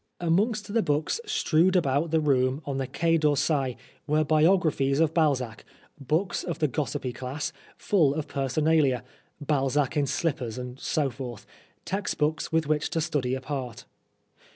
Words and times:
Amongst 0.19 0.73
the 0.73 0.81
books 0.81 1.21
strewed 1.27 1.75
about 1.75 2.09
the 2.09 2.19
room 2.19 2.63
on 2.65 2.79
the 2.79 2.87
Quai 2.87 3.17
d'Orsay 3.19 3.77
were 4.07 4.23
biographies 4.23 4.99
of 4.99 5.13
Balzac, 5.13 5.63
books 5.99 6.43
of 6.43 6.57
the 6.57 6.67
gossipy 6.67 7.13
class, 7.13 7.53
full 7.77 8.15
of 8.15 8.27
personalia," 8.27 9.03
Balzac 9.55 9.95
in 9.95 10.07
Slippers," 10.07 10.57
and 10.57 10.79
so 10.79 11.11
forth 11.11 11.45
text 11.85 12.17
books 12.17 12.51
with 12.51 12.65
which 12.65 12.89
to 12.89 12.99
study 12.99 13.35
a 13.35 13.41
part. 13.41 13.85